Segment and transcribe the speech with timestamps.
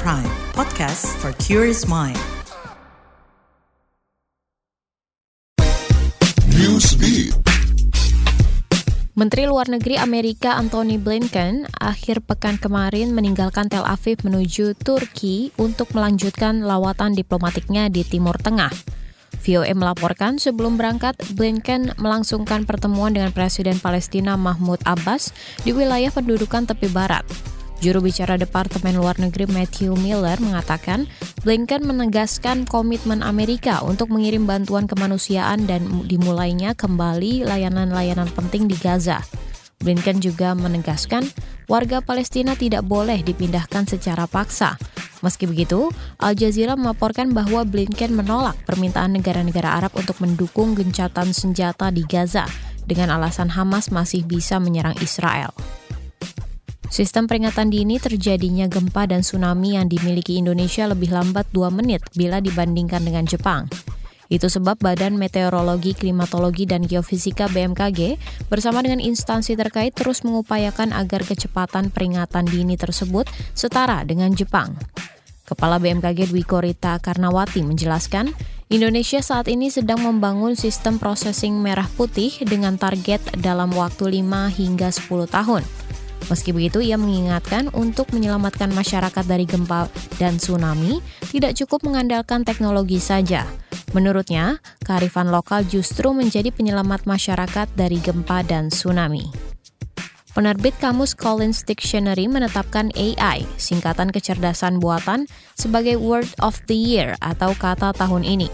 [0.00, 0.24] Prime,
[0.56, 2.16] podcast for curious mind.
[6.56, 7.36] Newsbeat.
[9.12, 15.92] Menteri Luar Negeri Amerika Anthony Blinken akhir pekan kemarin meninggalkan Tel Aviv menuju Turki untuk
[15.92, 18.72] melanjutkan lawatan diplomatiknya di Timur Tengah.
[19.44, 25.36] VOA melaporkan sebelum berangkat, Blinken melangsungkan pertemuan dengan Presiden Palestina Mahmud Abbas
[25.68, 27.51] di wilayah pendudukan tepi barat.
[27.82, 31.10] Juru bicara Departemen Luar Negeri Matthew Miller mengatakan
[31.42, 39.18] Blinken menegaskan komitmen Amerika untuk mengirim bantuan kemanusiaan dan dimulainya kembali layanan-layanan penting di Gaza.
[39.82, 41.26] Blinken juga menegaskan
[41.66, 44.78] warga Palestina tidak boleh dipindahkan secara paksa.
[45.26, 45.90] Meski begitu,
[46.22, 52.46] Al Jazeera melaporkan bahwa Blinken menolak permintaan negara-negara Arab untuk mendukung gencatan senjata di Gaza
[52.86, 55.50] dengan alasan Hamas masih bisa menyerang Israel.
[56.92, 62.36] Sistem peringatan dini terjadinya gempa dan tsunami yang dimiliki Indonesia lebih lambat 2 menit bila
[62.36, 63.64] dibandingkan dengan Jepang.
[64.28, 68.20] Itu sebab Badan Meteorologi, Klimatologi, dan Geofisika BMKG
[68.52, 73.24] bersama dengan instansi terkait terus mengupayakan agar kecepatan peringatan dini tersebut
[73.56, 74.76] setara dengan Jepang.
[75.48, 78.36] Kepala BMKG Dwi Korita Karnawati menjelaskan,
[78.68, 84.92] Indonesia saat ini sedang membangun sistem processing merah putih dengan target dalam waktu 5 hingga
[84.92, 85.64] 10 tahun.
[86.30, 91.02] Meski begitu, ia mengingatkan untuk menyelamatkan masyarakat dari gempa dan tsunami
[91.34, 93.48] tidak cukup mengandalkan teknologi saja.
[93.92, 99.28] Menurutnya, kearifan lokal justru menjadi penyelamat masyarakat dari gempa dan tsunami.
[100.32, 105.28] Penerbit Kamus Collins Dictionary menetapkan AI, singkatan kecerdasan buatan,
[105.60, 108.48] sebagai Word of the Year atau kata tahun ini.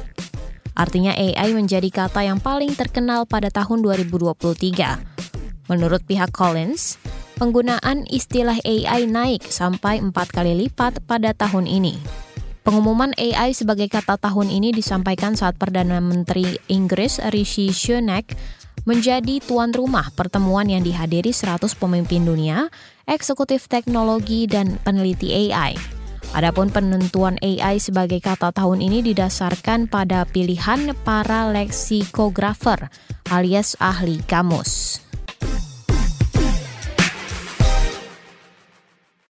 [0.75, 5.71] Artinya AI menjadi kata yang paling terkenal pada tahun 2023.
[5.71, 6.99] Menurut pihak Collins,
[7.39, 11.95] penggunaan istilah AI naik sampai empat kali lipat pada tahun ini.
[12.67, 18.29] Pengumuman AI sebagai kata tahun ini disampaikan saat Perdana Menteri Inggris Rishi Sunak
[18.85, 22.69] menjadi tuan rumah pertemuan yang dihadiri 100 pemimpin dunia,
[23.09, 25.73] eksekutif teknologi, dan peneliti AI.
[26.37, 32.93] Adapun penentuan AI sebagai kata tahun ini didasarkan pada pilihan para leksikografer
[33.33, 35.08] alias ahli kamus.